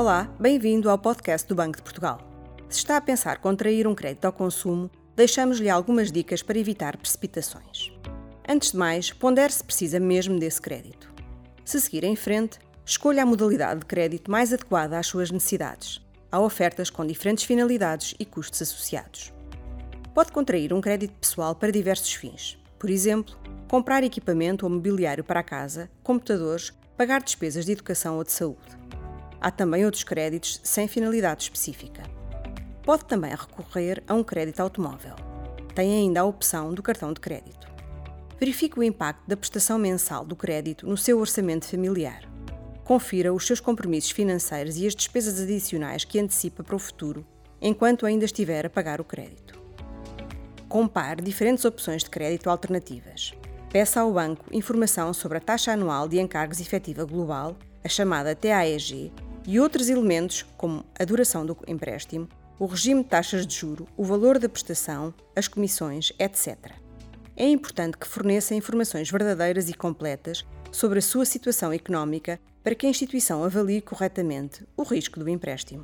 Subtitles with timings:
[0.00, 2.20] Olá, bem-vindo ao podcast do Banco de Portugal.
[2.68, 7.90] Se está a pensar contrair um crédito ao consumo, deixamos-lhe algumas dicas para evitar precipitações.
[8.48, 11.12] Antes de mais, pondere se precisa mesmo desse crédito.
[11.64, 16.00] Se seguir em frente, escolha a modalidade de crédito mais adequada às suas necessidades.
[16.30, 19.32] Há ofertas com diferentes finalidades e custos associados.
[20.14, 22.56] Pode contrair um crédito pessoal para diversos fins.
[22.78, 23.36] Por exemplo,
[23.66, 28.78] comprar equipamento ou mobiliário para a casa, computadores, pagar despesas de educação ou de saúde.
[29.40, 32.02] Há também outros créditos sem finalidade específica.
[32.82, 35.14] Pode também recorrer a um crédito automóvel.
[35.74, 37.68] Tem ainda a opção do cartão de crédito.
[38.40, 42.22] Verifique o impacto da prestação mensal do crédito no seu orçamento familiar.
[42.84, 47.26] Confira os seus compromissos financeiros e as despesas adicionais que antecipa para o futuro,
[47.60, 49.60] enquanto ainda estiver a pagar o crédito.
[50.68, 53.32] Compare diferentes opções de crédito alternativas.
[53.70, 59.12] Peça ao banco informação sobre a taxa anual de encargos efetiva global, a chamada TAEG,
[59.48, 62.28] e outros elementos, como a duração do empréstimo,
[62.58, 66.72] o regime de taxas de juro, o valor da prestação, as comissões, etc.
[67.34, 72.84] É importante que forneça informações verdadeiras e completas sobre a sua situação económica para que
[72.84, 75.82] a instituição avalie corretamente o risco do empréstimo.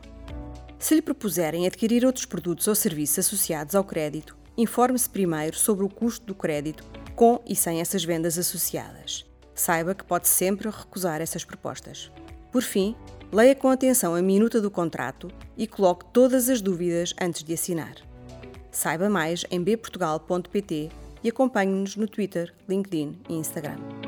[0.78, 5.88] Se lhe propuserem adquirir outros produtos ou serviços associados ao crédito, informe-se primeiro sobre o
[5.88, 6.84] custo do crédito
[7.16, 9.24] com e sem essas vendas associadas.
[9.54, 12.12] Saiba que pode sempre recusar essas propostas.
[12.52, 12.94] Por fim,
[13.34, 17.96] leia com atenção a minuta do contrato e coloque todas as dúvidas antes de assinar.
[18.70, 20.88] Saiba mais em bportugal.pt
[21.22, 24.03] e acompanhe-nos no Twitter, LinkedIn e Instagram.